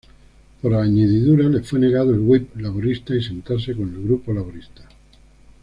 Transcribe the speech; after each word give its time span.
Por 0.63 0.73
añadidura, 0.73 1.47
le 1.47 1.61
fue 1.61 1.77
negado 1.77 2.09
el 2.11 2.21
"whip" 2.21 2.55
laborista 2.59 3.13
y 3.13 3.21
sentarse 3.21 3.75
con 3.75 3.93
el 3.93 4.01
grupo 4.01 4.33
laborista. 4.33 4.81